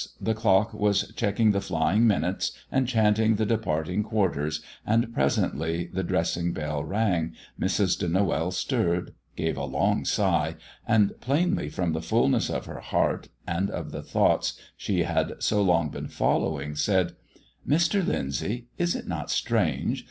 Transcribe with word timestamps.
the 0.19 0.33
clock 0.33 0.73
was 0.73 1.13
checking 1.13 1.51
the 1.51 1.61
flying 1.61 2.07
minutes 2.07 2.53
and 2.71 2.87
chanting 2.87 3.35
the 3.35 3.45
departing 3.45 4.01
quarters, 4.01 4.59
and 4.83 5.13
presently 5.13 5.91
the 5.93 6.01
dressing 6.01 6.53
bell 6.53 6.83
rang, 6.83 7.35
Mrs. 7.59 7.99
de 7.99 8.07
Noël 8.07 8.51
stirred, 8.51 9.13
gave 9.35 9.57
a 9.57 9.63
long 9.63 10.03
sigh, 10.03 10.55
and, 10.87 11.13
plainly 11.21 11.69
from 11.69 11.93
the 11.93 12.01
fulness 12.01 12.49
of 12.49 12.65
her 12.65 12.79
heart 12.79 13.29
and 13.45 13.69
of 13.69 13.91
the 13.91 14.01
thoughts 14.01 14.59
she 14.75 15.03
had 15.03 15.33
so 15.37 15.61
long 15.61 15.89
been 15.89 16.07
following, 16.07 16.73
said 16.75 17.15
"Mr. 17.69 18.03
Lyndsay, 18.03 18.65
is 18.79 18.95
it 18.95 19.07
not 19.07 19.29
strange? 19.29 19.99